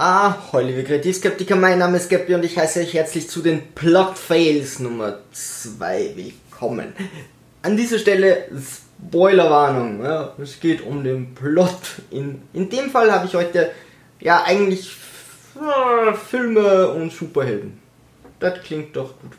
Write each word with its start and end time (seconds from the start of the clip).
Ah, 0.00 0.36
hallo 0.52 0.68
liebe 0.68 0.84
Kreativskeptiker, 0.84 1.56
mein 1.56 1.80
Name 1.80 1.96
ist 1.96 2.08
Gappy 2.08 2.32
und 2.32 2.44
ich 2.44 2.56
heiße 2.56 2.78
euch 2.78 2.94
herzlich 2.94 3.28
zu 3.28 3.42
den 3.42 3.74
Plot 3.74 4.16
Fails 4.16 4.78
Nummer 4.78 5.18
2 5.32 6.12
willkommen. 6.14 6.92
An 7.62 7.76
dieser 7.76 7.98
Stelle 7.98 8.44
Spoilerwarnung, 8.54 10.04
ja, 10.04 10.34
es 10.40 10.60
geht 10.60 10.82
um 10.82 11.02
den 11.02 11.34
Plot. 11.34 11.80
In, 12.12 12.42
in 12.52 12.70
dem 12.70 12.90
Fall 12.90 13.10
habe 13.10 13.26
ich 13.26 13.34
heute 13.34 13.72
ja 14.20 14.44
eigentlich 14.44 14.88
Filme 16.28 16.90
und 16.90 17.12
Superhelden. 17.12 17.80
Das 18.38 18.62
klingt 18.62 18.94
doch 18.94 19.18
gut. 19.20 19.32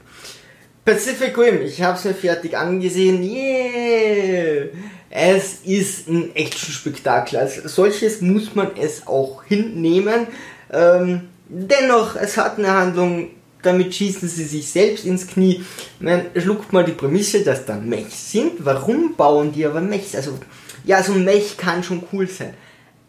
Pacific 0.83 1.37
Rim, 1.37 1.61
ich 1.61 1.81
habe 1.81 1.97
es 1.97 2.03
mir 2.03 2.13
fertig 2.13 2.57
angesehen. 2.57 3.23
Yeah! 3.23 4.67
Es 5.09 5.61
ist 5.63 6.07
ein 6.07 6.35
Action-Spektakel. 6.35 7.39
Als 7.39 7.55
solches 7.63 8.21
muss 8.21 8.53
man 8.55 8.75
es 8.77 9.07
auch 9.07 9.43
hinnehmen. 9.43 10.27
Ähm, 10.71 11.29
dennoch, 11.47 12.15
es 12.15 12.37
hat 12.37 12.59
eine 12.59 12.71
Handlung, 12.71 13.31
damit 13.61 13.93
schießen 13.95 14.29
sie 14.29 14.45
sich 14.45 14.69
selbst 14.69 15.05
ins 15.05 15.27
Knie. 15.27 15.63
Man 15.99 16.27
schluckt 16.35 16.71
mal 16.71 16.85
die 16.85 16.91
Prämisse, 16.91 17.43
dass 17.43 17.65
da 17.65 17.75
Mechs 17.75 18.31
sind. 18.31 18.63
Warum 18.63 19.15
bauen 19.15 19.51
die 19.51 19.65
aber 19.65 19.81
Mechs? 19.81 20.15
Also, 20.15 20.37
ja, 20.83 21.01
so 21.03 21.13
ein 21.13 21.25
Mech 21.25 21.57
kann 21.57 21.83
schon 21.83 22.03
cool 22.13 22.27
sein. 22.27 22.53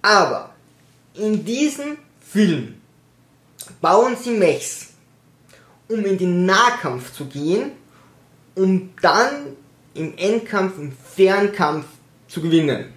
Aber 0.02 0.54
in 1.14 1.44
diesem 1.44 1.98
Film 2.32 2.76
bauen 3.80 4.16
sie 4.20 4.30
Mechs, 4.30 4.88
um 5.88 6.04
in 6.04 6.16
den 6.16 6.46
Nahkampf 6.46 7.12
zu 7.12 7.26
gehen, 7.26 7.72
um 8.54 8.90
dann 9.02 9.56
im 9.94 10.16
Endkampf, 10.16 10.78
im 10.78 10.92
Fernkampf 10.92 11.86
zu 12.28 12.40
gewinnen. 12.40 12.92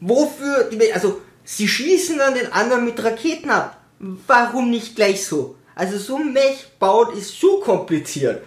Wofür, 0.00 0.70
also 0.92 1.20
sie 1.44 1.68
schießen 1.68 2.18
dann 2.18 2.34
den 2.34 2.52
anderen 2.52 2.84
mit 2.84 3.02
Raketen 3.02 3.50
ab. 3.50 3.80
Warum 3.98 4.70
nicht 4.70 4.96
gleich 4.96 5.24
so? 5.24 5.56
Also 5.74 5.98
so 5.98 6.16
ein 6.16 6.32
Mech 6.32 6.66
baut 6.78 7.14
ist 7.16 7.40
so 7.40 7.60
kompliziert. 7.60 8.42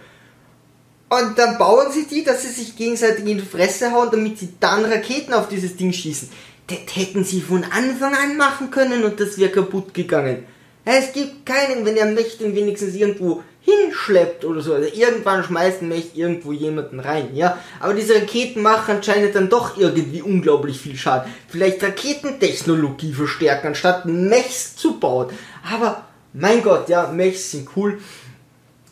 Und 1.10 1.38
dann 1.38 1.58
bauen 1.58 1.90
sie 1.90 2.06
die, 2.06 2.22
dass 2.22 2.42
sie 2.42 2.48
sich 2.48 2.76
gegenseitig 2.76 3.26
in 3.26 3.38
die 3.38 3.44
Fresse 3.44 3.92
hauen, 3.92 4.10
damit 4.10 4.38
sie 4.38 4.54
dann 4.60 4.84
Raketen 4.84 5.32
auf 5.32 5.48
dieses 5.48 5.76
Ding 5.76 5.92
schießen. 5.92 6.28
Das 6.66 6.78
hätten 6.94 7.24
sie 7.24 7.40
von 7.40 7.64
Anfang 7.64 8.14
an 8.14 8.36
machen 8.36 8.70
können 8.70 9.02
und 9.04 9.18
das 9.18 9.38
wäre 9.38 9.50
kaputt 9.50 9.94
gegangen. 9.94 10.44
Es 10.84 11.12
gibt 11.12 11.44
keinen, 11.46 11.84
wenn 11.84 11.96
er 11.96 12.06
Mech 12.06 12.38
den 12.38 12.54
wenigstens 12.54 12.94
irgendwo 12.94 13.42
hinschleppt 13.68 14.44
oder 14.44 14.60
so. 14.60 14.74
Also 14.74 14.88
irgendwann 14.94 15.44
schmeißt 15.44 15.82
ein 15.82 15.88
Mech 15.88 16.12
irgendwo 16.14 16.52
jemanden 16.52 17.00
rein, 17.00 17.34
ja. 17.34 17.58
Aber 17.80 17.94
diese 17.94 18.14
Raketen 18.14 18.62
machen 18.62 18.96
anscheinend 18.96 19.34
dann 19.34 19.48
doch 19.48 19.76
irgendwie 19.76 20.22
unglaublich 20.22 20.80
viel 20.80 20.96
Schaden. 20.96 21.32
Vielleicht 21.48 21.82
Raketentechnologie 21.82 23.12
verstärken, 23.12 23.68
anstatt 23.68 24.06
Mechs 24.06 24.76
zu 24.76 24.98
bauen. 24.98 25.28
Aber, 25.70 26.06
mein 26.32 26.62
Gott, 26.62 26.88
ja, 26.88 27.08
Mechs 27.08 27.50
sind 27.50 27.68
cool. 27.76 28.00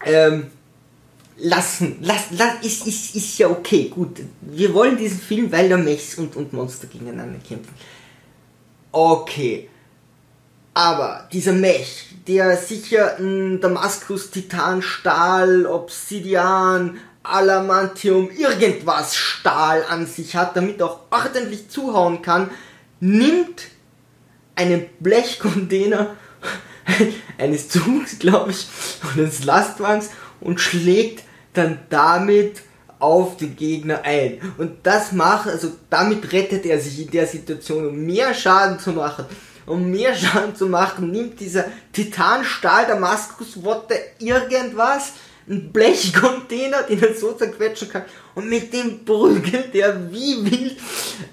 Ähm, 0.05 0.49
lassen, 1.39 1.97
lass, 2.03 2.27
lass, 2.31 2.55
ist, 2.63 2.87
ist, 2.87 3.15
ist 3.15 3.39
ja 3.39 3.49
okay, 3.49 3.89
gut. 3.89 4.21
Wir 4.41 4.73
wollen 4.75 4.97
diesen 4.97 5.19
Film, 5.19 5.51
weil 5.53 5.69
da 5.69 5.77
Mechs 5.77 6.17
und, 6.17 6.37
und 6.37 6.53
Monster 6.53 6.87
gegeneinander 6.87 7.39
kämpfen. 7.47 7.75
Okay. 8.93 9.69
Aber 10.75 11.27
dieser 11.33 11.55
Mech, 11.55 12.16
der 12.27 12.57
sicher 12.57 13.19
ein 13.19 13.61
Damaskus, 13.61 14.31
Titan, 14.31 14.83
Stahl, 14.83 15.67
Obsidian, 15.67 16.99
Alamantium, 17.23 18.31
irgendwas 18.31 19.17
Stahl 19.17 19.85
an 19.89 20.07
sich 20.07 20.37
hat, 20.37 20.57
damit 20.57 20.83
auch 20.83 21.01
ordentlich 21.11 21.69
zuhauen 21.69 22.23
kann, 22.23 22.51
nimmt 23.01 23.63
einen 24.55 24.87
Blechcontainer 25.01 26.17
eines 27.39 27.69
Zugs, 27.69 28.19
glaube 28.19 28.53
ich, 28.53 28.67
und 29.03 29.21
eines 29.21 29.45
Lastwagens 29.45 30.11
und 30.41 30.61
schlägt 30.61 31.25
dann 31.53 31.79
damit 31.91 32.63
auf 32.99 33.37
den 33.37 33.57
Gegner 33.57 34.03
ein. 34.05 34.41
Und 34.59 34.87
das 34.87 35.13
macht, 35.13 35.49
also 35.49 35.73
damit 35.91 36.33
rettet 36.33 36.65
er 36.65 36.81
sich 36.81 37.01
in 37.01 37.11
der 37.11 37.27
Situation, 37.27 37.87
um 37.87 38.07
mehr 38.07 38.35
Schaden 38.35 38.79
zu 38.79 38.93
machen 38.93 39.27
um 39.67 39.91
mehr 39.91 40.15
Schaden 40.17 40.55
zu 40.55 40.67
machen, 40.67 41.11
nimmt 41.11 41.41
dieser 41.41 41.65
Titanstahl 41.93 42.87
Damaskuswotte 42.87 43.95
irgendwas, 44.19 45.13
ein 45.49 45.73
Blechcontainer, 45.73 46.83
den 46.83 47.03
er 47.03 47.15
so 47.15 47.33
zerquetschen 47.33 47.89
kann, 47.89 48.03
und 48.35 48.49
mit 48.49 48.73
dem 48.73 49.05
prügelt 49.05 49.75
er 49.75 50.11
wie 50.11 50.45
wild 50.45 50.77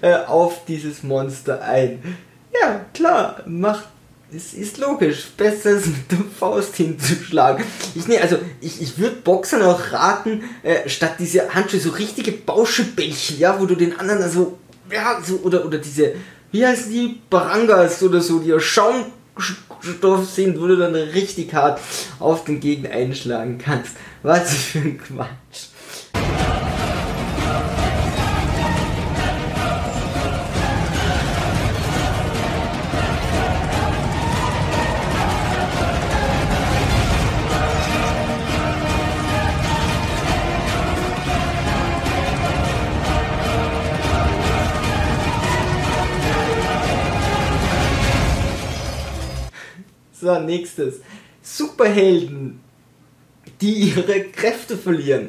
äh, 0.00 0.14
auf 0.14 0.64
dieses 0.66 1.02
Monster 1.02 1.60
ein. 1.62 2.16
Ja, 2.52 2.84
klar, 2.92 3.42
macht 3.46 3.88
es 4.36 4.54
ist 4.54 4.78
logisch, 4.78 5.26
besser 5.36 5.70
als 5.70 5.86
mit 5.86 6.10
der 6.10 6.18
Faust 6.38 6.76
hinzuschlagen. 6.76 7.64
Ich 7.94 8.08
ne, 8.08 8.20
also 8.20 8.38
ich, 8.60 8.82
ich 8.82 8.98
würde 8.98 9.16
Boxern 9.16 9.62
auch 9.62 9.92
raten, 9.92 10.42
äh, 10.62 10.88
statt 10.88 11.14
diese 11.18 11.54
Handschuhe 11.54 11.80
so 11.80 11.90
richtige 11.90 12.32
Bauschebällchen, 12.32 13.38
ja, 13.38 13.60
wo 13.60 13.66
du 13.66 13.74
den 13.74 13.98
anderen 13.98 14.22
also 14.22 14.58
ja, 14.90 15.20
so 15.24 15.36
oder 15.44 15.64
oder 15.64 15.78
diese 15.78 16.14
wie 16.54 16.64
heißen 16.64 16.92
die? 16.92 17.18
Barangas 17.28 18.00
oder 18.04 18.20
so, 18.20 18.38
die 18.38 18.54
Schaumstoff 18.60 20.30
sind, 20.30 20.60
wo 20.60 20.68
du 20.68 20.76
dann 20.76 20.94
richtig 20.94 21.52
hart 21.52 21.80
auf 22.20 22.44
den 22.44 22.60
Gegner 22.60 22.90
einschlagen 22.90 23.58
kannst. 23.58 23.96
Was 24.22 24.54
für 24.54 24.78
ein 24.78 24.98
Quatsch. 24.98 25.73
So, 50.24 50.40
nächstes. 50.40 51.00
Superhelden, 51.42 52.58
die 53.60 53.90
ihre 53.90 54.22
Kräfte 54.22 54.78
verlieren. 54.78 55.28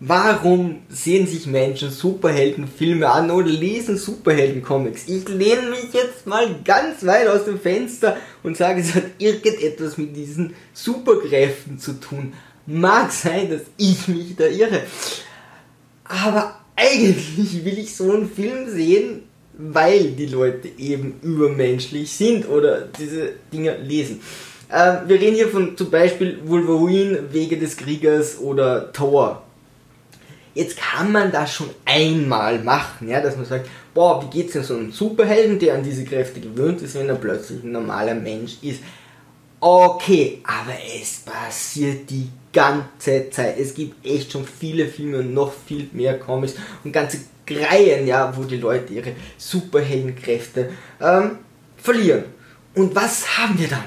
Warum 0.00 0.82
sehen 0.88 1.28
sich 1.28 1.46
Menschen 1.46 1.92
Superheldenfilme 1.92 3.08
an 3.08 3.30
oder 3.30 3.46
lesen 3.46 3.96
Superheldencomics? 3.96 5.06
Ich 5.06 5.28
lehne 5.28 5.70
mich 5.70 5.92
jetzt 5.92 6.26
mal 6.26 6.56
ganz 6.64 7.06
weit 7.06 7.28
aus 7.28 7.44
dem 7.44 7.60
Fenster 7.60 8.16
und 8.42 8.56
sage, 8.56 8.80
es 8.80 8.96
hat 8.96 9.04
irgendetwas 9.18 9.96
mit 9.96 10.16
diesen 10.16 10.54
Superkräften 10.72 11.78
zu 11.78 11.92
tun. 12.00 12.32
Mag 12.66 13.12
sein, 13.12 13.48
dass 13.48 13.62
ich 13.76 14.08
mich 14.08 14.34
da 14.34 14.46
irre. 14.46 14.82
Aber 16.02 16.58
eigentlich 16.74 17.64
will 17.64 17.78
ich 17.78 17.94
so 17.94 18.10
einen 18.10 18.28
Film 18.28 18.68
sehen, 18.68 19.25
weil 19.58 20.12
die 20.12 20.26
Leute 20.26 20.68
eben 20.78 21.14
übermenschlich 21.22 22.12
sind 22.12 22.48
oder 22.48 22.82
diese 22.82 23.30
Dinge 23.52 23.76
lesen. 23.78 24.20
Ähm, 24.72 24.98
wir 25.06 25.20
reden 25.20 25.36
hier 25.36 25.48
von 25.48 25.76
zum 25.76 25.90
Beispiel 25.90 26.40
Wolverine, 26.44 27.32
Wege 27.32 27.56
des 27.56 27.76
Kriegers 27.76 28.38
oder 28.40 28.92
Thor. 28.92 29.42
Jetzt 30.54 30.78
kann 30.78 31.12
man 31.12 31.30
das 31.30 31.52
schon 31.52 31.68
einmal 31.84 32.58
machen, 32.60 33.08
ja, 33.08 33.20
dass 33.20 33.36
man 33.36 33.44
sagt, 33.44 33.68
boah, 33.92 34.22
wie 34.22 34.38
geht's 34.38 34.54
denn 34.54 34.62
so 34.62 34.74
einem 34.74 34.90
Superhelden, 34.90 35.58
der 35.58 35.74
an 35.74 35.82
diese 35.82 36.04
Kräfte 36.04 36.40
gewöhnt 36.40 36.80
ist, 36.82 36.94
wenn 36.94 37.08
er 37.08 37.16
plötzlich 37.16 37.62
ein 37.62 37.72
normaler 37.72 38.14
Mensch 38.14 38.56
ist. 38.62 38.80
Okay, 39.60 40.40
aber 40.44 40.74
es 41.00 41.20
passiert 41.20 42.08
die 42.10 42.28
ganze 42.52 43.30
Zeit. 43.30 43.58
Es 43.58 43.74
gibt 43.74 44.04
echt 44.06 44.32
schon 44.32 44.46
viele 44.46 44.86
Filme 44.86 45.18
und 45.18 45.34
noch 45.34 45.52
viel 45.66 45.88
mehr 45.92 46.18
Comics 46.18 46.54
und 46.84 46.92
ganze 46.92 47.18
Reihen, 47.54 48.06
ja, 48.06 48.36
wo 48.36 48.44
die 48.44 48.56
Leute 48.56 48.92
ihre 48.92 49.12
Superheldenkräfte 49.38 50.70
ähm, 51.00 51.38
verlieren. 51.76 52.24
Und 52.74 52.94
was 52.94 53.38
haben 53.38 53.58
wir 53.58 53.68
dann? 53.68 53.84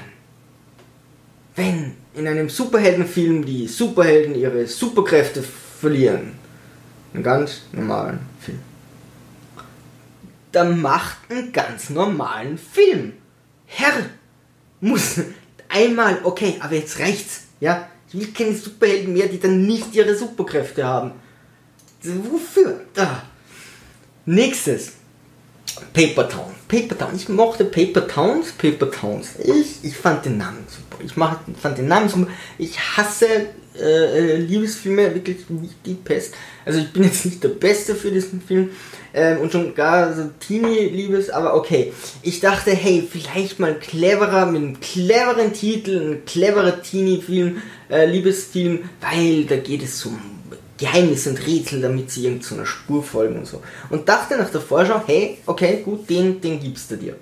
Wenn 1.56 1.94
in 2.14 2.26
einem 2.26 2.48
Superheldenfilm 2.48 3.44
die 3.44 3.66
Superhelden 3.66 4.34
ihre 4.34 4.66
Superkräfte 4.66 5.42
verlieren. 5.42 6.32
Einen 7.14 7.22
ganz 7.22 7.62
normalen 7.72 8.20
Film. 8.40 8.58
Dann 10.52 10.80
macht 10.80 11.18
einen 11.28 11.52
ganz 11.52 11.90
normalen 11.90 12.58
Film. 12.58 13.12
Herr, 13.66 13.92
muss 14.80 15.20
einmal, 15.68 16.18
okay, 16.24 16.56
aber 16.60 16.74
jetzt 16.74 16.98
reicht's, 16.98 17.42
ja? 17.60 17.88
Ich 18.08 18.18
will 18.18 18.32
keine 18.32 18.54
Superhelden 18.54 19.12
mehr, 19.12 19.28
die 19.28 19.38
dann 19.38 19.62
nicht 19.62 19.94
ihre 19.94 20.16
Superkräfte 20.16 20.84
haben. 20.84 21.12
Wofür? 22.02 22.80
Da. 22.92 23.22
Nächstes. 24.30 24.92
Paper 25.92 26.28
Town. 26.28 26.54
Paper 26.68 26.96
Town. 26.96 27.16
Ich 27.16 27.28
mochte 27.28 27.64
Paper 27.64 28.06
Towns. 28.06 28.52
Paper 28.52 28.88
Towns. 28.88 29.30
Ich, 29.42 29.82
ich 29.82 29.96
fand 29.96 30.24
den 30.24 30.38
Namen 30.38 30.64
super. 30.68 31.02
Ich 31.04 31.16
mach, 31.16 31.40
fand 31.60 31.78
den 31.78 31.88
Namen 31.88 32.08
super. 32.08 32.28
Ich 32.56 32.78
hasse 32.78 33.26
äh, 33.76 34.36
Liebesfilme 34.36 35.12
wirklich 35.16 35.50
nicht 35.50 35.74
die 35.84 35.94
Pest. 35.94 36.34
Also 36.64 36.78
ich 36.78 36.92
bin 36.92 37.02
jetzt 37.02 37.24
nicht 37.24 37.42
der 37.42 37.48
Beste 37.48 37.96
für 37.96 38.12
diesen 38.12 38.40
Film 38.40 38.70
ähm, 39.14 39.38
und 39.40 39.50
schon 39.50 39.74
gar 39.74 40.14
so 40.14 40.30
Teenie-Liebes, 40.38 41.30
aber 41.30 41.54
okay. 41.54 41.92
Ich 42.22 42.38
dachte, 42.38 42.70
hey, 42.70 43.02
vielleicht 43.10 43.58
mal 43.58 43.74
cleverer, 43.74 44.46
mit 44.46 44.62
einem 44.62 44.80
cleveren 44.80 45.52
Titel, 45.52 46.12
ein 46.12 46.24
cleverer 46.24 46.80
Teenie-Film, 46.82 47.62
äh, 47.90 48.06
Liebesfilm, 48.06 48.90
weil 49.00 49.44
da 49.46 49.56
geht 49.56 49.82
es 49.82 50.06
um 50.06 50.39
Geheimnis 50.80 51.26
und 51.26 51.46
Rätsel, 51.46 51.82
damit 51.82 52.10
sie 52.10 52.24
irgendeiner 52.24 52.64
Spur 52.64 53.04
folgen 53.04 53.36
und 53.36 53.46
so. 53.46 53.62
Und 53.90 54.08
dachte 54.08 54.36
nach 54.36 54.50
der 54.50 54.62
Vorschau, 54.62 55.02
hey, 55.06 55.36
okay, 55.44 55.82
gut, 55.84 56.08
den, 56.08 56.40
den 56.40 56.58
gibst 56.58 56.90
du 56.90 56.96
dir. 56.96 57.16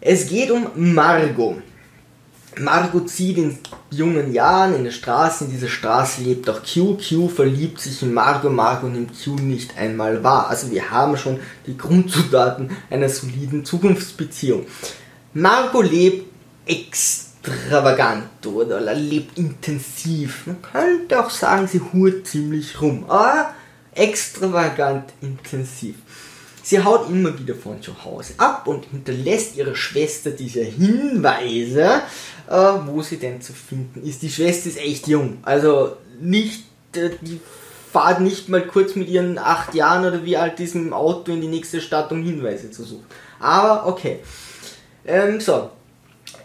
Es 0.00 0.28
geht 0.28 0.50
um 0.50 0.68
Margot. 0.76 1.56
Margot 2.58 3.08
zieht 3.08 3.38
in 3.38 3.58
jungen 3.90 4.32
Jahren 4.32 4.74
in 4.74 4.84
der 4.84 4.90
Straße, 4.90 5.44
in 5.44 5.50
dieser 5.50 5.68
Straße 5.68 6.22
lebt 6.22 6.48
auch 6.48 6.60
Q. 6.62 6.96
Q 6.96 7.28
verliebt 7.28 7.80
sich 7.80 8.02
in 8.02 8.14
Margot, 8.14 8.52
Margot 8.52 8.90
nimmt 8.92 9.12
Q 9.22 9.34
nicht 9.34 9.76
einmal 9.76 10.22
wahr. 10.22 10.48
Also 10.48 10.70
wir 10.70 10.90
haben 10.90 11.16
schon 11.16 11.40
die 11.66 11.76
Grundzutaten 11.76 12.70
einer 12.88 13.08
soliden 13.08 13.64
Zukunftsbeziehung. 13.64 14.66
Margot 15.34 15.90
lebt 15.90 16.26
extravagant 17.42 18.46
oder 18.46 18.94
lebt 18.94 19.38
intensiv. 19.38 20.46
Man 20.46 20.62
könnte 20.62 21.24
auch 21.24 21.30
sagen, 21.30 21.66
sie 21.66 21.80
hurt 21.80 22.26
ziemlich 22.26 22.80
rum. 22.80 23.04
Aber 23.08 23.54
extravagant 23.94 25.12
intensiv. 25.20 25.96
Sie 26.62 26.82
haut 26.82 27.08
immer 27.08 27.36
wieder 27.38 27.54
von 27.54 27.82
zu 27.82 28.04
Hause 28.04 28.34
ab 28.36 28.66
und 28.66 28.84
hinterlässt 28.86 29.56
ihrer 29.56 29.74
Schwester 29.74 30.30
diese 30.30 30.62
Hinweise, 30.62 32.02
äh, 32.48 32.52
wo 32.86 33.02
sie 33.02 33.16
denn 33.16 33.40
zu 33.40 33.52
finden 33.52 34.06
ist. 34.06 34.22
Die 34.22 34.30
Schwester 34.30 34.68
ist 34.68 34.78
echt 34.78 35.08
jung, 35.08 35.38
also 35.42 35.96
nicht, 36.20 36.64
äh, 36.94 37.10
die 37.22 37.40
fahrt 37.92 38.20
nicht 38.20 38.48
mal 38.48 38.64
kurz 38.64 38.94
mit 38.94 39.08
ihren 39.08 39.38
acht 39.38 39.74
Jahren 39.74 40.04
oder 40.04 40.24
wie 40.24 40.36
alt 40.36 40.58
diesem 40.58 40.92
Auto 40.92 41.32
in 41.32 41.40
die 41.40 41.48
nächste 41.48 41.80
Stadt, 41.80 42.12
um 42.12 42.22
Hinweise 42.22 42.70
zu 42.70 42.84
suchen. 42.84 43.06
Aber 43.40 43.86
okay. 43.86 44.20
Ähm, 45.04 45.40
so, 45.40 45.70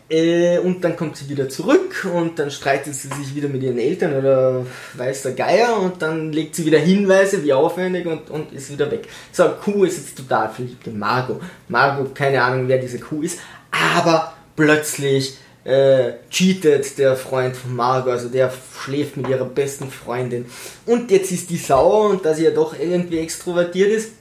äh, 0.09 0.59
und 0.59 0.83
dann 0.83 0.95
kommt 0.95 1.17
sie 1.17 1.29
wieder 1.29 1.49
zurück 1.49 2.07
und 2.13 2.37
dann 2.37 2.51
streitet 2.51 2.93
sie 2.93 3.07
sich 3.07 3.35
wieder 3.35 3.49
mit 3.49 3.63
ihren 3.63 3.79
Eltern 3.79 4.15
oder 4.15 4.65
weiß 4.93 5.23
der 5.23 5.31
Geier 5.33 5.77
und 5.79 6.01
dann 6.01 6.31
legt 6.31 6.55
sie 6.55 6.65
wieder 6.65 6.79
Hinweise, 6.79 7.43
wie 7.43 7.53
aufwendig 7.53 8.05
und, 8.05 8.29
und 8.29 8.53
ist 8.53 8.71
wieder 8.71 8.89
weg. 8.91 9.07
So, 9.31 9.49
Kuh 9.63 9.83
ist 9.85 9.97
jetzt 9.97 10.17
total 10.17 10.49
verliebt 10.49 10.85
in 10.87 10.99
Margot. 10.99 11.41
Margot, 11.67 12.13
keine 12.13 12.41
Ahnung, 12.41 12.67
wer 12.67 12.77
diese 12.77 12.99
Kuh 12.99 13.23
ist, 13.23 13.39
aber 13.71 14.33
plötzlich 14.55 15.37
äh, 15.63 16.13
cheatet 16.29 16.99
der 16.99 17.15
Freund 17.15 17.55
von 17.57 17.75
Margot, 17.75 18.13
also 18.13 18.29
der 18.29 18.53
schläft 18.79 19.17
mit 19.17 19.27
ihrer 19.27 19.45
besten 19.45 19.89
Freundin. 19.89 20.45
Und 20.85 21.09
jetzt 21.09 21.31
ist 21.31 21.49
die 21.49 21.57
sauer 21.57 22.11
und 22.11 22.23
da 22.23 22.35
sie 22.35 22.43
ja 22.43 22.51
doch 22.51 22.79
irgendwie 22.79 23.17
extrovertiert 23.17 23.89
ist, 23.89 24.11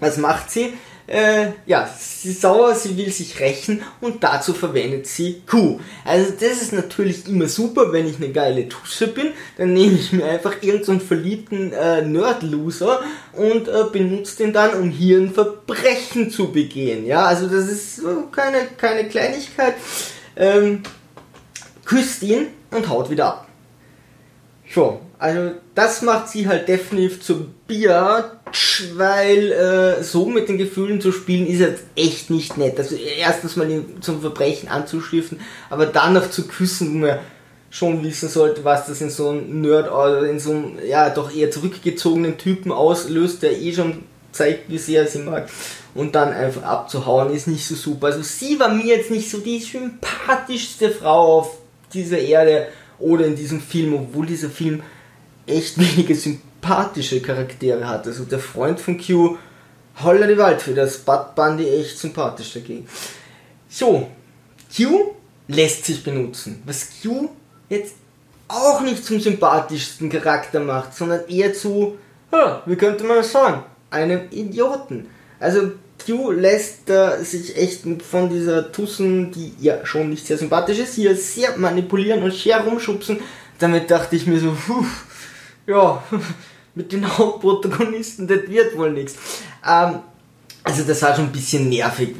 was 0.00 0.16
macht 0.16 0.50
sie? 0.50 0.72
Äh, 1.10 1.54
ja, 1.66 1.90
sie 1.98 2.30
ist 2.30 2.40
sauer, 2.40 2.72
sie 2.76 2.96
will 2.96 3.10
sich 3.10 3.40
rächen 3.40 3.82
und 4.00 4.22
dazu 4.22 4.54
verwendet 4.54 5.08
sie 5.08 5.42
Q. 5.44 5.80
Also 6.04 6.32
das 6.38 6.62
ist 6.62 6.72
natürlich 6.72 7.26
immer 7.26 7.48
super, 7.48 7.92
wenn 7.92 8.06
ich 8.06 8.16
eine 8.16 8.30
geile 8.30 8.68
Tusche 8.68 9.08
bin, 9.08 9.32
dann 9.58 9.72
nehme 9.72 9.94
ich 9.94 10.12
mir 10.12 10.24
einfach 10.24 10.62
irgendeinen 10.62 11.00
so 11.00 11.06
verliebten 11.06 11.72
äh, 11.72 12.02
Nerd-Loser 12.02 13.00
und 13.32 13.66
äh, 13.66 13.84
benutze 13.92 14.36
den 14.38 14.52
dann, 14.52 14.74
um 14.74 14.88
hier 14.88 15.18
ein 15.18 15.34
Verbrechen 15.34 16.30
zu 16.30 16.52
begehen. 16.52 17.04
Ja, 17.04 17.24
also 17.26 17.48
das 17.48 17.66
ist 17.66 18.02
keine, 18.30 18.68
keine 18.76 19.08
Kleinigkeit. 19.08 19.74
Ähm, 20.36 20.84
küsst 21.84 22.22
ihn 22.22 22.46
und 22.70 22.88
haut 22.88 23.10
wieder 23.10 23.26
ab. 23.26 23.48
So, 24.72 25.00
also 25.18 25.54
das 25.74 26.02
macht 26.02 26.28
sie 26.28 26.46
halt 26.46 26.68
definitiv 26.68 27.20
zum 27.20 27.52
Biatch, 28.50 28.90
weil 28.94 29.52
äh, 29.52 30.02
so 30.02 30.26
mit 30.26 30.48
den 30.48 30.58
Gefühlen 30.58 31.00
zu 31.00 31.12
spielen 31.12 31.46
ist 31.46 31.60
jetzt 31.60 31.84
echt 31.96 32.30
nicht 32.30 32.56
nett. 32.56 32.78
Also 32.78 32.96
erstens 32.96 33.56
mal 33.56 33.70
ihn 33.70 34.00
zum 34.00 34.20
Verbrechen 34.20 34.68
anzuschriften, 34.68 35.40
aber 35.68 35.86
dann 35.86 36.14
noch 36.14 36.30
zu 36.30 36.46
küssen, 36.46 36.94
wo 36.94 37.06
man 37.06 37.18
schon 37.70 38.02
wissen 38.02 38.28
sollte, 38.28 38.64
was 38.64 38.86
das 38.86 39.00
in 39.00 39.10
so 39.10 39.30
einem 39.30 39.60
Nerd 39.60 39.90
oder 39.90 40.28
in 40.28 40.40
so 40.40 40.50
einem 40.50 40.78
ja 40.86 41.10
doch 41.10 41.34
eher 41.34 41.50
zurückgezogenen 41.50 42.36
Typen 42.36 42.72
auslöst, 42.72 43.42
der 43.42 43.58
eh 43.58 43.72
schon 43.72 44.02
zeigt, 44.32 44.68
wie 44.68 44.78
sehr 44.78 45.02
er 45.02 45.08
sie 45.08 45.20
mag. 45.20 45.48
Und 45.94 46.14
dann 46.14 46.32
einfach 46.32 46.62
abzuhauen 46.62 47.32
ist 47.32 47.48
nicht 47.48 47.66
so 47.66 47.74
super. 47.74 48.08
Also 48.08 48.22
sie 48.22 48.58
war 48.58 48.68
mir 48.68 48.96
jetzt 48.96 49.10
nicht 49.10 49.30
so 49.30 49.38
die 49.38 49.58
sympathischste 49.58 50.90
Frau 50.90 51.38
auf 51.38 51.58
dieser 51.92 52.18
Erde 52.18 52.68
oder 52.98 53.26
in 53.26 53.34
diesem 53.34 53.60
Film, 53.60 53.94
obwohl 53.94 54.26
dieser 54.26 54.50
Film 54.50 54.82
echt 55.46 55.78
wenige 55.96 56.14
sympathische 56.60 57.20
Charaktere 57.20 57.86
hat. 57.86 58.06
Also 58.06 58.24
der 58.24 58.38
Freund 58.38 58.78
von 58.80 58.98
Q, 58.98 59.36
holla 60.02 60.26
die 60.26 60.36
Waldfee, 60.36 60.74
das 60.74 60.98
Bud 60.98 61.34
Bundy 61.34 61.68
echt 61.68 61.98
sympathisch 61.98 62.52
dagegen. 62.52 62.86
So, 63.68 64.08
Q 64.74 65.14
lässt 65.48 65.84
sich 65.84 66.04
benutzen. 66.04 66.62
Was 66.66 66.88
Q 67.02 67.30
jetzt 67.68 67.94
auch 68.48 68.80
nicht 68.80 69.04
zum 69.04 69.20
sympathischsten 69.20 70.10
Charakter 70.10 70.60
macht, 70.60 70.94
sondern 70.94 71.26
eher 71.28 71.54
zu, 71.54 71.98
wie 72.66 72.76
könnte 72.76 73.04
man 73.04 73.18
das 73.18 73.32
sagen, 73.32 73.62
einem 73.90 74.28
Idioten. 74.30 75.08
Also 75.38 75.72
Q 76.04 76.32
lässt 76.32 76.88
äh, 76.90 77.22
sich 77.22 77.56
echt 77.56 77.82
von 78.02 78.30
dieser 78.30 78.72
Tussen, 78.72 79.30
die 79.32 79.52
ja 79.60 79.84
schon 79.84 80.10
nicht 80.10 80.26
sehr 80.26 80.38
sympathisch 80.38 80.78
ist, 80.78 80.94
hier 80.94 81.14
sehr 81.14 81.56
manipulieren 81.56 82.22
und 82.22 82.32
sehr 82.32 82.60
rumschubsen. 82.60 83.20
Damit 83.58 83.90
dachte 83.90 84.16
ich 84.16 84.26
mir 84.26 84.40
so, 84.40 84.52
puh, 84.66 84.84
ja, 85.66 86.02
mit 86.74 86.92
den 86.92 87.06
Hauptprotagonisten, 87.18 88.26
das 88.26 88.48
wird 88.48 88.76
wohl 88.76 88.92
nichts. 88.92 89.16
Ähm, 89.66 90.00
also 90.62 90.82
das 90.84 91.02
war 91.02 91.14
schon 91.14 91.26
ein 91.26 91.32
bisschen 91.32 91.68
nervig, 91.68 92.14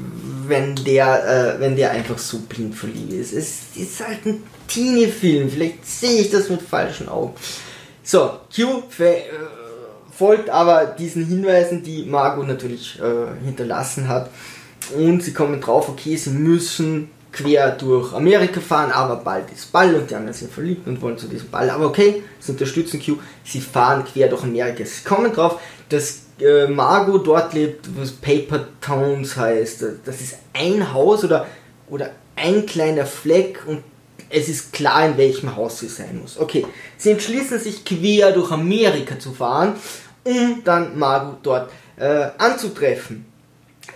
wenn 0.46 0.74
der, 0.76 1.56
äh, 1.56 1.60
wenn 1.60 1.76
der 1.76 1.90
einfach 1.90 2.18
so 2.18 2.38
blind 2.38 2.74
verliebt 2.74 3.12
ist. 3.12 3.32
Es 3.32 3.76
ist 3.76 4.06
halt 4.06 4.24
ein 4.26 4.42
Teenie-Film, 4.66 5.50
vielleicht 5.50 5.86
sehe 5.86 6.22
ich 6.22 6.30
das 6.30 6.48
mit 6.48 6.62
falschen 6.62 7.08
Augen. 7.08 7.34
So, 8.02 8.40
Q 8.54 8.82
äh, 8.98 9.22
folgt 10.10 10.50
aber 10.50 10.86
diesen 10.86 11.26
Hinweisen, 11.26 11.82
die 11.82 12.04
Margot 12.04 12.46
natürlich 12.46 12.98
äh, 13.00 13.44
hinterlassen 13.44 14.08
hat. 14.08 14.30
Und 14.96 15.22
sie 15.22 15.32
kommen 15.32 15.60
drauf, 15.60 15.88
okay, 15.88 16.16
sie 16.16 16.30
müssen 16.30 17.10
quer 17.32 17.72
durch 17.72 18.12
Amerika 18.12 18.60
fahren, 18.60 18.90
aber 18.90 19.16
bald 19.16 19.50
ist 19.52 19.72
Ball 19.72 19.94
und 19.94 20.10
die 20.10 20.14
anderen 20.14 20.34
sind 20.34 20.52
verliebt 20.52 20.86
und 20.86 21.00
wollen 21.00 21.18
zu 21.18 21.28
diesem 21.28 21.50
Ball. 21.50 21.70
Aber 21.70 21.86
okay, 21.86 22.22
sie 22.38 22.52
unterstützen 22.52 23.00
Q, 23.04 23.16
sie 23.44 23.60
fahren 23.60 24.04
quer 24.04 24.28
durch 24.28 24.42
Amerika. 24.42 24.84
Sie 24.84 25.04
kommen 25.04 25.32
drauf, 25.32 25.60
dass 25.88 26.22
äh, 26.40 26.66
Margot 26.66 27.26
dort 27.26 27.52
lebt, 27.54 27.88
was 27.96 28.12
Paper 28.12 28.66
Towns 28.80 29.36
heißt. 29.36 29.84
Das 30.04 30.20
ist 30.20 30.38
ein 30.52 30.92
Haus 30.92 31.24
oder, 31.24 31.46
oder 31.88 32.10
ein 32.36 32.66
kleiner 32.66 33.06
Fleck 33.06 33.62
und 33.66 33.82
es 34.28 34.48
ist 34.48 34.72
klar, 34.72 35.06
in 35.06 35.16
welchem 35.16 35.56
Haus 35.56 35.80
sie 35.80 35.88
sein 35.88 36.20
muss. 36.20 36.38
Okay, 36.38 36.64
sie 36.96 37.10
entschließen 37.10 37.58
sich 37.58 37.84
quer 37.84 38.32
durch 38.32 38.50
Amerika 38.50 39.18
zu 39.18 39.32
fahren 39.32 39.74
um 40.24 40.62
dann 40.64 40.98
Margot 40.98 41.38
dort 41.42 41.70
äh, 41.96 42.28
anzutreffen. 42.38 43.26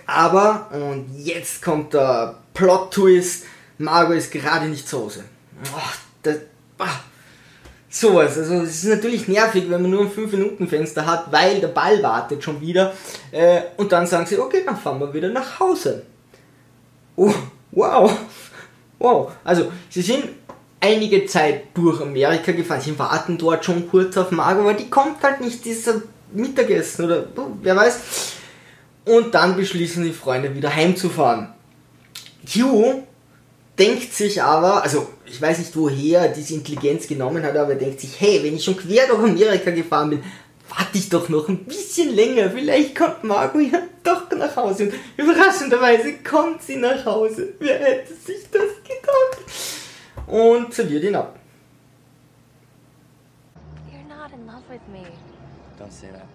Aber, 0.05 0.69
und 0.71 1.09
jetzt 1.17 1.61
kommt 1.61 1.93
der 1.93 2.35
Plot-Twist, 2.55 3.45
Margot 3.77 4.17
ist 4.17 4.31
gerade 4.31 4.65
nicht 4.65 4.87
zu 4.87 4.99
Hause. 4.99 5.25
Oh, 5.75 5.79
das, 6.23 6.37
ah, 6.79 6.99
sowas. 7.89 8.37
Also 8.37 8.55
es 8.55 8.83
ist 8.83 8.89
natürlich 8.89 9.27
nervig, 9.27 9.65
wenn 9.69 9.83
man 9.83 9.91
nur 9.91 10.01
ein 10.01 10.11
5-Minuten-Fenster 10.11 11.05
hat, 11.05 11.31
weil 11.31 11.59
der 11.59 11.67
Ball 11.67 12.01
wartet 12.01 12.43
schon 12.43 12.59
wieder. 12.61 12.93
Äh, 13.31 13.61
und 13.77 13.91
dann 13.91 14.07
sagen 14.07 14.25
sie, 14.25 14.39
okay, 14.39 14.63
dann 14.65 14.77
fahren 14.77 14.99
wir 14.99 15.13
wieder 15.13 15.29
nach 15.29 15.59
Hause. 15.59 16.03
Oh, 17.15 17.33
wow. 17.71 18.11
Wow. 18.97 19.31
Also, 19.43 19.71
sie 19.89 20.01
sind 20.01 20.23
einige 20.79 21.25
Zeit 21.25 21.65
durch 21.73 22.01
Amerika 22.01 22.51
gefahren. 22.53 22.81
Sie 22.81 22.97
warten 22.97 23.37
dort 23.37 23.65
schon 23.65 23.89
kurz 23.89 24.17
auf 24.17 24.31
Margot, 24.31 24.65
weil 24.65 24.75
die 24.75 24.89
kommt 24.89 25.21
halt 25.23 25.41
nicht 25.41 25.65
dieser 25.65 26.01
Mittagessen 26.31 27.05
oder 27.05 27.27
wer 27.61 27.75
weiß. 27.75 27.99
Und 29.05 29.35
dann 29.35 29.55
beschließen 29.55 30.03
die 30.03 30.13
Freunde 30.13 30.55
wieder 30.55 30.73
heimzufahren. 30.73 31.54
Q 32.45 33.03
denkt 33.77 34.13
sich 34.13 34.41
aber, 34.41 34.83
also 34.83 35.07
ich 35.25 35.41
weiß 35.41 35.59
nicht 35.59 35.75
woher 35.75 36.29
diese 36.29 36.53
Intelligenz 36.53 37.07
genommen 37.07 37.43
hat, 37.43 37.57
aber 37.57 37.73
er 37.73 37.79
denkt 37.79 37.99
sich, 37.99 38.19
hey, 38.19 38.41
wenn 38.43 38.55
ich 38.55 38.63
schon 38.63 38.77
quer 38.77 39.07
durch 39.07 39.19
Amerika 39.19 39.71
gefahren 39.71 40.11
bin, 40.11 40.23
warte 40.69 40.97
ich 40.97 41.09
doch 41.09 41.29
noch 41.29 41.49
ein 41.49 41.65
bisschen 41.65 42.15
länger. 42.15 42.49
Vielleicht 42.49 42.95
kommt 42.95 43.23
Margot 43.23 43.61
ja 43.71 43.79
doch 44.03 44.29
nach 44.31 44.55
Hause. 44.55 44.85
Und 44.85 44.93
überraschenderweise 45.17 46.15
kommt 46.23 46.61
sie 46.61 46.77
nach 46.77 47.05
Hause. 47.05 47.53
Wer 47.59 47.79
hätte 47.79 48.13
sich 48.13 48.49
das 48.51 48.61
gedacht? 48.83 50.27
Und 50.27 50.73
serviert 50.73 51.03
ihn 51.03 51.15
ab. 51.15 51.37
You're 53.91 54.07
not 54.07 54.31
in 54.33 54.45
love 54.47 54.63
with 54.69 54.81
me. 54.91 55.05
Don't 55.79 55.91
say 55.91 56.07
that. 56.11 56.25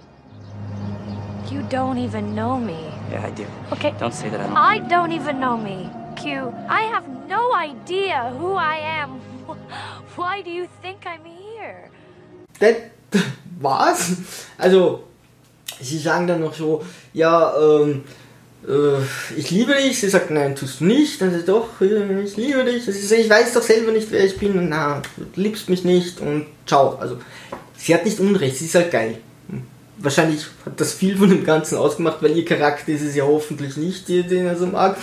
You 1.51 1.63
don't 1.63 1.99
even 1.99 2.35
know 2.35 2.57
me. 2.57 2.93
Yeah, 3.11 3.27
I 3.27 3.31
do. 3.33 3.45
Okay. 3.73 3.93
Don't 3.99 4.13
say 4.13 4.31
that 4.31 4.41
I 4.41 4.47
don't. 4.47 4.57
I 4.57 4.79
don't 4.89 5.13
even 5.13 5.41
know 5.41 5.57
me. 5.57 5.91
Thank 6.21 6.35
you. 6.35 6.53
I 6.69 6.83
have 6.93 7.09
no 7.29 7.55
idea 7.55 8.33
who 8.39 8.55
I 8.55 8.77
am. 9.03 9.21
Why 10.17 10.43
do 10.43 10.51
you 10.51 10.69
think 10.83 11.07
I'm 11.07 11.25
here? 11.25 11.91
Das 12.59 12.77
war's. 13.61 14.17
Also, 14.59 15.05
sie 15.81 15.99
sagen 15.99 16.27
dann 16.27 16.41
noch 16.41 16.55
so, 16.55 16.85
ja, 17.13 17.55
ähm, 17.59 18.05
äh, 18.67 19.01
ich 19.37 19.51
liebe 19.51 19.75
dich. 19.75 20.01
Sie 20.01 20.09
sagt, 20.09 20.31
nein, 20.31 20.55
tust 20.55 20.81
du 20.81 20.85
nicht. 20.85 21.21
Dann 21.21 21.33
sie, 21.33 21.45
doch, 21.45 21.81
ich 21.81 22.37
liebe 22.37 22.65
dich. 22.65 22.85
Sie 22.85 22.93
sagt, 22.93 23.21
ich 23.21 23.31
weiß 23.31 23.55
doch 23.55 23.63
selber 23.63 23.93
nicht, 23.93 24.11
wer 24.11 24.25
ich 24.25 24.39
bin. 24.39 24.69
Na, 24.69 25.03
du 25.17 25.41
liebst 25.41 25.69
mich 25.69 25.85
nicht. 25.85 26.21
Und 26.21 26.47
ciao. 26.67 26.97
Also, 27.01 27.19
sie 27.77 27.95
hat 27.95 28.05
nicht 28.05 28.21
Unrecht. 28.21 28.57
Sie 28.57 28.67
ist 28.67 28.75
halt 28.75 28.91
geil. 28.91 29.19
Wahrscheinlich 30.03 30.47
hat 30.65 30.81
das 30.81 30.95
viel 30.95 31.19
von 31.19 31.29
dem 31.29 31.45
Ganzen 31.45 31.77
ausgemacht, 31.77 32.23
weil 32.23 32.35
ihr 32.35 32.47
Charakter 32.47 32.91
ist 32.91 33.03
es 33.03 33.15
ja 33.15 33.25
hoffentlich 33.25 33.77
nicht, 33.77 34.09
den 34.09 34.47
er 34.47 34.57
so 34.57 34.67
mag. 34.67 34.97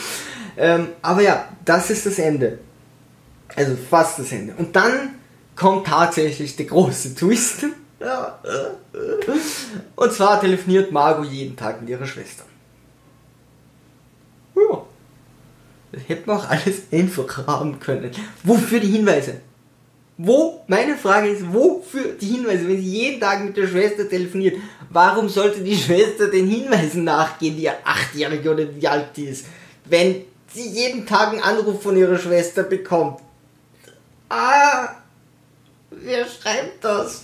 Ähm, 0.58 0.90
aber 1.02 1.22
ja, 1.22 1.48
das 1.64 1.90
ist 1.90 2.06
das 2.06 2.20
Ende. 2.20 2.60
Also 3.56 3.76
fast 3.90 4.20
das 4.20 4.32
Ende. 4.32 4.54
Und 4.58 4.76
dann 4.76 5.16
kommt 5.56 5.88
tatsächlich 5.88 6.56
der 6.56 6.66
große 6.66 7.16
Twist. 7.16 7.66
Und 9.96 10.14
zwar 10.14 10.40
telefoniert 10.40 10.92
Margot 10.92 11.26
jeden 11.26 11.56
Tag 11.56 11.82
mit 11.82 11.90
ihrer 11.90 12.06
Schwester. 12.06 12.44
Ja. 14.56 14.84
Das 15.92 16.02
hätte 16.08 16.28
man 16.28 16.38
auch 16.38 16.50
alles 16.50 16.82
einfach 16.92 17.48
haben 17.48 17.80
können. 17.80 18.12
Wofür 18.44 18.80
die 18.80 18.92
Hinweise? 18.92 19.42
Wo, 20.20 20.64
meine 20.68 20.98
Frage 20.98 21.30
ist, 21.30 21.54
wofür 21.54 22.14
die 22.20 22.26
Hinweise, 22.26 22.68
wenn 22.68 22.78
sie 22.78 22.90
jeden 22.90 23.22
Tag 23.22 23.44
mit 23.44 23.56
der 23.56 23.68
Schwester 23.68 24.10
telefoniert, 24.10 24.58
warum 24.90 25.30
sollte 25.30 25.62
die 25.62 25.78
Schwester 25.78 26.28
den 26.28 26.48
Hinweisen 26.48 27.04
nachgehen, 27.04 27.56
die 27.56 27.64
ihr 27.64 27.76
Achtjährige 27.84 28.52
oder 28.52 28.76
wie 28.76 28.88
alt 28.88 29.16
die 29.16 29.26
ist, 29.26 29.46
wenn 29.86 30.24
sie 30.54 30.68
jeden 30.68 31.06
Tag 31.06 31.30
einen 31.30 31.42
Anruf 31.42 31.82
von 31.82 31.98
ihrer 31.98 32.18
Schwester 32.18 32.64
bekommt? 32.64 33.20
Ah, 34.30 34.90
wer 35.90 36.26
schreibt 36.26 36.84
das? 36.84 37.24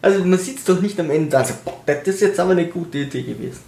Also 0.00 0.24
man 0.24 0.38
sitzt 0.38 0.68
doch 0.68 0.80
nicht 0.80 0.98
am 1.00 1.10
Ende 1.10 1.36
also, 1.36 1.54
das 1.86 2.06
ist 2.06 2.20
jetzt 2.20 2.40
aber 2.40 2.52
eine 2.52 2.68
gute 2.68 2.98
Idee 2.98 3.22
gewesen. 3.22 3.60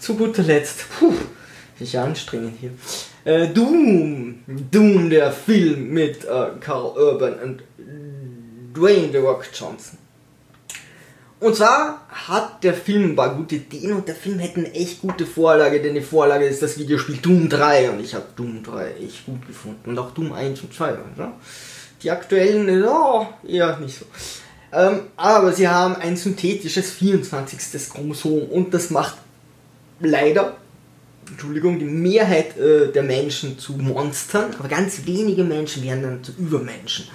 Zu 0.00 0.16
guter 0.16 0.42
Letzt, 0.42 0.86
puh, 0.98 1.12
ist 1.78 1.94
anstrengend 1.94 2.58
hier. 2.60 2.70
Äh, 3.24 3.48
Doom, 3.48 4.42
Doom, 4.46 5.08
der 5.08 5.30
Film 5.30 5.90
mit 5.90 6.24
äh, 6.24 6.46
Carl 6.60 6.96
Urban 6.96 7.38
und 7.38 7.62
Dwayne 8.74 9.12
The 9.12 9.18
Rock 9.18 9.46
Johnson. 9.54 9.98
Und 11.42 11.56
zwar 11.56 12.06
hat 12.08 12.62
der 12.62 12.72
Film 12.72 13.10
ein 13.10 13.16
paar 13.16 13.34
gute 13.34 13.56
Ideen 13.56 13.94
und 13.94 14.06
der 14.06 14.14
Film 14.14 14.38
hätte 14.38 14.60
eine 14.60 14.72
echt 14.74 15.00
gute 15.00 15.26
Vorlage, 15.26 15.82
denn 15.82 15.94
die 15.94 16.00
Vorlage 16.00 16.44
ist 16.44 16.62
das 16.62 16.78
Videospiel 16.78 17.16
Doom 17.16 17.48
3 17.48 17.90
und 17.90 17.98
ich 17.98 18.14
habe 18.14 18.26
Doom 18.36 18.62
3 18.62 18.92
echt 19.04 19.26
gut 19.26 19.44
gefunden 19.48 19.90
und 19.90 19.98
auch 19.98 20.12
Doom 20.12 20.32
1 20.32 20.60
und 20.60 20.72
2. 20.72 20.92
Oder? 20.92 21.32
Die 22.00 22.12
aktuellen, 22.12 22.84
oh, 22.84 23.26
eher 23.44 23.76
nicht 23.78 23.98
so. 23.98 24.04
Ähm, 24.72 25.00
aber 25.16 25.52
sie 25.52 25.66
haben 25.66 25.96
ein 25.96 26.16
synthetisches 26.16 26.92
24. 26.92 27.88
Chromosom 27.90 28.44
und 28.44 28.72
das 28.72 28.90
macht 28.90 29.16
leider 29.98 30.56
Entschuldigung, 31.28 31.80
die 31.80 31.86
Mehrheit 31.86 32.56
äh, 32.56 32.92
der 32.92 33.02
Menschen 33.02 33.58
zu 33.58 33.72
Monstern, 33.72 34.54
aber 34.56 34.68
ganz 34.68 35.06
wenige 35.06 35.42
Menschen 35.42 35.82
werden 35.82 36.02
dann 36.02 36.22
zu 36.22 36.30
Übermenschen. 36.38 37.08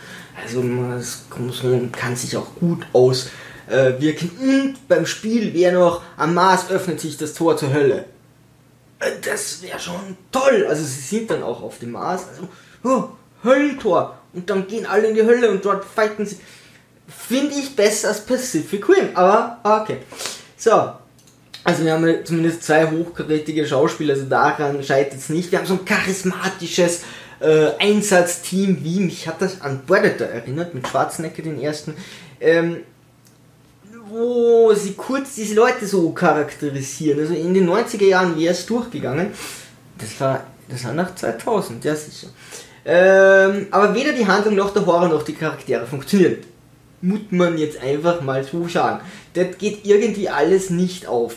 Also 0.43 0.61
das 0.61 1.23
Chromosom 1.29 1.93
kann 1.93 2.17
sich 2.17 2.35
auch 2.35 2.55
gut 2.55 2.85
auswirken. 3.69 4.31
Und 4.39 4.87
beim 4.87 5.05
Spiel 5.05 5.53
wäre 5.53 5.73
noch, 5.73 6.01
am 6.17 6.33
Mars 6.33 6.69
öffnet 6.69 6.99
sich 6.99 7.17
das 7.17 7.33
Tor 7.33 7.57
zur 7.57 7.73
Hölle. 7.73 8.05
Äh, 8.99 9.11
das 9.23 9.61
wäre 9.61 9.79
schon 9.79 10.17
toll. 10.31 10.65
Also 10.67 10.83
sie 10.83 11.01
sind 11.01 11.31
dann 11.31 11.43
auch 11.43 11.61
auf 11.61 11.79
dem 11.79 11.91
Mars. 11.91 12.25
Also, 12.29 12.47
oh, 12.83 13.09
Höllentor. 13.43 14.17
Und 14.33 14.49
dann 14.49 14.67
gehen 14.67 14.85
alle 14.85 15.07
in 15.07 15.15
die 15.15 15.23
Hölle 15.23 15.49
und 15.49 15.63
dort 15.63 15.85
fighten 15.85 16.25
sie. 16.25 16.37
Finde 17.07 17.55
ich 17.55 17.75
besser 17.75 18.09
als 18.09 18.25
Pacific 18.25 18.87
Rim. 18.89 19.09
Aber 19.13 19.59
okay. 19.63 19.99
So, 20.57 20.91
also 21.67 21.83
wir 21.83 21.93
haben 21.93 22.25
zumindest 22.25 22.63
zwei 22.63 22.89
hochkarätige 22.89 23.65
Schauspieler, 23.67 24.13
also 24.13 24.25
daran 24.25 24.81
scheitert 24.83 25.19
es 25.19 25.29
nicht. 25.29 25.51
Wir 25.51 25.59
haben 25.59 25.65
so 25.65 25.73
ein 25.73 25.85
charismatisches 25.85 27.01
äh, 27.41 27.71
Einsatzteam, 27.79 28.83
wie 28.83 29.01
mich 29.01 29.27
hat 29.27 29.41
das 29.41 29.59
an 29.61 29.85
Predator 29.85 30.27
erinnert, 30.27 30.73
mit 30.73 30.87
Schwarzenegger 30.87 31.43
den 31.43 31.61
ersten, 31.61 31.93
ähm, 32.39 32.77
wo 34.09 34.73
sie 34.73 34.93
kurz 34.93 35.35
diese 35.35 35.55
Leute 35.55 35.85
so 35.85 36.11
charakterisieren. 36.11 37.19
Also 37.19 37.33
in 37.33 37.53
den 37.53 37.69
90er 37.69 38.05
Jahren 38.05 38.37
wäre 38.37 38.53
es 38.53 38.65
durchgegangen. 38.65 39.27
Das 39.97 40.19
war, 40.19 40.43
das 40.69 40.85
war 40.85 40.93
nach 40.93 41.15
2000, 41.15 41.83
ja 41.83 41.95
sicher. 41.95 42.27
Ähm, 42.85 43.67
aber 43.71 43.93
weder 43.93 44.13
die 44.13 44.25
Handlung 44.25 44.55
noch 44.55 44.71
der 44.71 44.85
Horror 44.85 45.09
noch 45.09 45.23
die 45.23 45.33
Charaktere 45.33 45.85
funktionieren. 45.85 46.37
Muss 47.01 47.19
man 47.29 47.57
jetzt 47.57 47.81
einfach 47.81 48.21
mal 48.21 48.43
so 48.43 48.67
sagen. 48.67 49.01
Das 49.33 49.57
geht 49.57 49.85
irgendwie 49.85 50.29
alles 50.29 50.69
nicht 50.69 51.05
auf. 51.05 51.35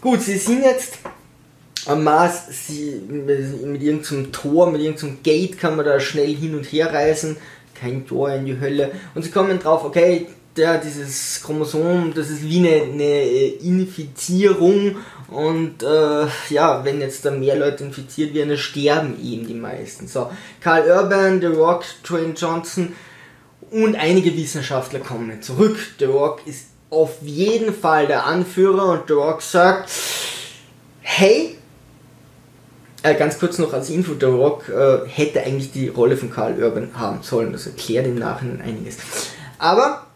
Gut, 0.00 0.20
sie 0.22 0.36
sind 0.36 0.64
jetzt 0.64 0.98
am 1.86 2.04
Mars, 2.04 2.66
sie, 2.66 3.00
mit 3.08 3.82
irgendeinem 3.82 4.32
Tor, 4.32 4.70
mit 4.70 4.80
irgendeinem 4.80 5.22
Gate 5.22 5.58
kann 5.58 5.76
man 5.76 5.84
da 5.84 5.98
schnell 6.00 6.34
hin 6.34 6.54
und 6.54 6.64
her 6.64 6.92
reisen. 6.92 7.36
Kein 7.74 8.06
Tor 8.06 8.30
in 8.30 8.46
die 8.46 8.60
Hölle. 8.60 8.92
Und 9.14 9.22
sie 9.22 9.30
kommen 9.30 9.58
drauf, 9.58 9.84
okay, 9.84 10.26
der, 10.56 10.78
dieses 10.78 11.42
Chromosom, 11.42 12.12
das 12.14 12.30
ist 12.30 12.42
wie 12.42 12.58
eine, 12.58 12.82
eine 12.82 13.22
Infizierung 13.62 14.96
und 15.28 15.82
äh, 15.82 16.26
ja, 16.50 16.84
wenn 16.84 17.00
jetzt 17.00 17.24
da 17.24 17.30
mehr 17.30 17.56
Leute 17.56 17.84
infiziert 17.84 18.34
werden, 18.34 18.56
sterben 18.58 19.16
eben 19.22 19.46
die 19.46 19.54
meisten. 19.54 20.06
So, 20.06 20.30
Carl 20.60 20.88
Urban, 20.90 21.40
The 21.40 21.46
Rock, 21.46 21.84
Dwayne 22.06 22.34
Johnson 22.34 22.92
und 23.70 23.96
einige 23.96 24.36
Wissenschaftler 24.36 25.00
kommen 25.00 25.40
zurück. 25.40 25.78
The 25.98 26.04
Rock 26.04 26.46
ist 26.46 26.66
auf 26.90 27.16
jeden 27.22 27.72
Fall 27.72 28.06
der 28.06 28.26
Anführer 28.26 28.90
und 28.90 29.04
The 29.06 29.14
Rock 29.14 29.40
sagt, 29.40 29.90
hey, 31.00 31.56
äh, 33.02 33.14
ganz 33.14 33.38
kurz 33.38 33.58
noch 33.58 33.72
als 33.72 33.88
Info, 33.88 34.12
The 34.18 34.26
Rock 34.26 34.68
äh, 34.68 35.08
hätte 35.08 35.42
eigentlich 35.42 35.72
die 35.72 35.88
Rolle 35.88 36.18
von 36.18 36.30
Carl 36.30 36.62
Urban 36.62 36.90
haben 36.94 37.22
sollen, 37.22 37.52
das 37.52 37.66
erklärt 37.66 38.06
im 38.06 38.16
Nachhinein 38.16 38.60
einiges. 38.60 38.98
Aber 39.58 40.06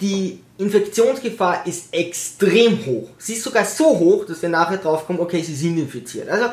die 0.00 0.40
Infektionsgefahr 0.58 1.66
ist 1.66 1.92
extrem 1.92 2.84
hoch. 2.84 3.08
Sie 3.18 3.34
ist 3.34 3.42
sogar 3.42 3.64
so 3.64 3.98
hoch, 3.98 4.24
dass 4.24 4.42
wir 4.42 4.48
nachher 4.48 4.78
drauf 4.78 5.06
kommen, 5.06 5.20
okay, 5.20 5.42
sie 5.42 5.54
sind 5.54 5.78
infiziert. 5.78 6.28
Also, 6.28 6.46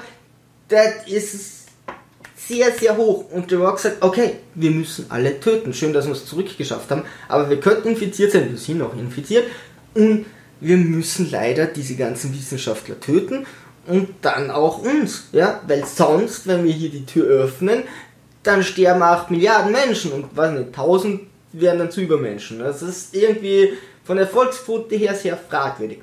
das 0.67 1.07
ist 1.07 1.57
sehr, 2.35 2.71
sehr 2.71 2.95
hoch. 2.95 3.25
Und 3.31 3.49
The 3.49 3.55
Rock 3.55 3.79
sagt, 3.79 4.01
okay, 4.01 4.35
wir 4.55 4.71
müssen 4.71 5.05
alle 5.09 5.39
töten. 5.39 5.73
Schön, 5.73 5.93
dass 5.93 6.05
wir 6.05 6.13
es 6.13 6.25
zurückgeschafft 6.25 6.89
haben. 6.91 7.03
Aber 7.27 7.49
wir 7.49 7.59
könnten 7.59 7.89
infiziert 7.89 8.31
sein, 8.31 8.49
wir 8.49 8.57
sind 8.57 8.81
auch 8.81 8.93
infiziert. 8.93 9.45
Und 9.93 10.25
wir 10.59 10.77
müssen 10.77 11.29
leider 11.29 11.65
diese 11.65 11.95
ganzen 11.95 12.33
Wissenschaftler 12.33 12.99
töten. 12.99 13.45
Und 13.87 14.09
dann 14.21 14.51
auch 14.51 14.79
uns. 14.79 15.29
Ja? 15.31 15.61
Weil 15.67 15.85
sonst, 15.85 16.47
wenn 16.47 16.63
wir 16.65 16.73
hier 16.73 16.89
die 16.89 17.05
Tür 17.05 17.25
öffnen, 17.27 17.83
dann 18.43 18.63
sterben 18.63 19.01
8 19.01 19.31
Milliarden 19.31 19.71
Menschen. 19.71 20.11
Und 20.11 20.27
was 20.35 20.51
nicht, 20.51 20.67
1000 20.67 21.21
werden 21.51 21.79
dann 21.79 21.91
zu 21.91 22.01
Übermenschen. 22.01 22.59
Das 22.59 22.81
ist 22.81 23.15
irgendwie 23.15 23.73
von 24.03 24.17
der 24.17 24.27
Volksquote 24.27 24.95
her 24.95 25.15
sehr 25.15 25.37
fragwürdig. 25.37 25.99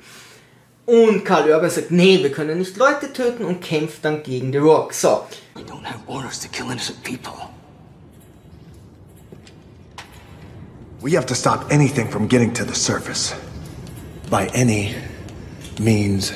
Und 0.85 1.25
Karl 1.25 1.49
Urban 1.49 1.69
sagt, 1.69 1.89
nee, 1.89 2.21
wir 2.21 2.31
können 2.31 2.59
nicht 2.59 2.77
Leute 2.77 3.11
töten 3.11 3.43
und 3.43 3.61
kämpft 3.61 4.05
dann 4.05 4.21
gegen 4.21 4.51
The 4.51 4.59
Rock. 4.59 4.93
So. 4.93 5.25
We 5.55 5.63
don't 5.63 5.83
have 5.83 5.99
orders 6.05 6.39
to 6.41 6.47
kill 6.49 6.69
innocent 6.69 7.01
people. 7.03 7.33
We 11.01 11.15
have 11.15 11.25
to 11.25 11.35
stop 11.35 11.71
anything 11.71 12.09
from 12.09 12.27
getting 12.27 12.53
to 12.53 12.63
the 12.63 12.75
surface. 12.75 13.33
By 14.29 14.47
any 14.53 14.95
means 15.79 16.33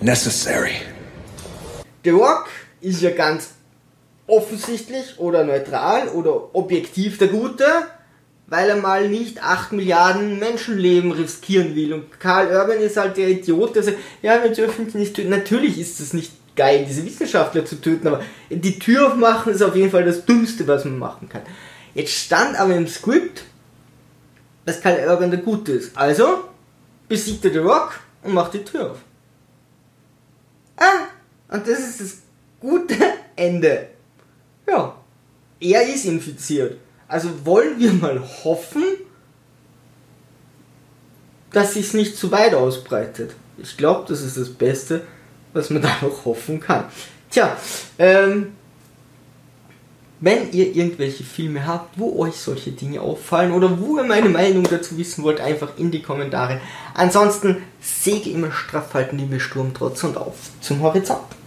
necessary. 0.00 0.74
The 2.02 2.10
Rock 2.10 2.48
ist 2.80 3.02
ja 3.02 3.10
ganz 3.10 3.50
offensichtlich 4.26 5.18
oder 5.18 5.44
neutral 5.44 6.08
oder 6.08 6.54
objektiv 6.54 7.18
der 7.18 7.28
Gute 7.28 7.64
weil 8.50 8.68
er 8.68 8.76
mal 8.76 9.08
nicht 9.08 9.42
8 9.42 9.72
Milliarden 9.72 10.40
Menschenleben 10.40 11.12
riskieren 11.12 11.76
will. 11.76 11.94
Und 11.94 12.18
Karl 12.18 12.48
Urban 12.48 12.80
ist 12.80 12.96
halt 12.96 13.16
der 13.16 13.28
Idiot, 13.28 13.76
der 13.76 13.84
sagt, 13.84 13.98
ja, 14.22 14.42
wir 14.42 14.50
dürfen 14.50 14.90
nicht 14.92 15.14
töten. 15.14 15.30
Natürlich 15.30 15.78
ist 15.78 16.00
es 16.00 16.12
nicht 16.12 16.32
geil, 16.56 16.84
diese 16.86 17.06
Wissenschaftler 17.06 17.64
zu 17.64 17.80
töten, 17.80 18.08
aber 18.08 18.22
die 18.50 18.78
Tür 18.78 19.06
aufmachen 19.06 19.52
ist 19.52 19.62
auf 19.62 19.76
jeden 19.76 19.92
Fall 19.92 20.04
das 20.04 20.26
Dümmste, 20.26 20.66
was 20.66 20.84
man 20.84 20.98
machen 20.98 21.28
kann. 21.28 21.42
Jetzt 21.94 22.12
stand 22.12 22.58
aber 22.58 22.74
im 22.74 22.88
Skript, 22.88 23.44
dass 24.66 24.80
Karl 24.80 25.08
Urban 25.08 25.30
der 25.30 25.40
Gute 25.40 25.72
ist. 25.72 25.96
Also 25.96 26.44
besiegt 27.08 27.44
er 27.44 27.52
The 27.52 27.58
Rock 27.58 28.00
und 28.24 28.34
macht 28.34 28.54
die 28.54 28.64
Tür 28.64 28.90
auf. 28.90 28.98
Ah, 30.76 31.54
und 31.54 31.68
das 31.68 31.78
ist 31.78 32.00
das 32.00 32.16
gute 32.58 32.96
Ende. 33.36 33.90
Ja, 34.68 34.96
er 35.60 35.82
ist 35.82 36.04
infiziert. 36.04 36.78
Also 37.10 37.44
wollen 37.44 37.80
wir 37.80 37.92
mal 37.92 38.22
hoffen, 38.44 38.84
dass 41.52 41.74
sich 41.74 41.92
nicht 41.92 42.16
zu 42.16 42.30
weit 42.30 42.54
ausbreitet. 42.54 43.34
Ich 43.58 43.76
glaube, 43.76 44.04
das 44.06 44.22
ist 44.22 44.36
das 44.36 44.48
Beste, 44.48 45.02
was 45.52 45.70
man 45.70 45.82
da 45.82 45.90
noch 46.02 46.24
hoffen 46.24 46.60
kann. 46.60 46.84
Tja, 47.28 47.56
ähm, 47.98 48.52
wenn 50.20 50.52
ihr 50.52 50.76
irgendwelche 50.76 51.24
Filme 51.24 51.66
habt, 51.66 51.98
wo 51.98 52.16
euch 52.20 52.36
solche 52.36 52.70
Dinge 52.70 53.00
auffallen 53.00 53.52
oder 53.52 53.80
wo 53.80 53.96
ihr 53.96 54.04
meine 54.04 54.28
Meinung 54.28 54.62
dazu 54.62 54.96
wissen 54.96 55.24
wollt, 55.24 55.40
einfach 55.40 55.78
in 55.78 55.90
die 55.90 56.02
Kommentare. 56.02 56.60
Ansonsten 56.94 57.56
Säge 57.80 58.30
immer 58.30 58.52
straff 58.52 58.94
halten, 58.94 59.18
liebe 59.18 59.40
Sturmtrotz 59.40 60.04
und 60.04 60.16
auf 60.16 60.36
zum 60.60 60.80
Horizont. 60.80 61.39